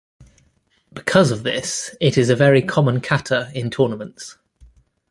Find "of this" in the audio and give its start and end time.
1.29-1.95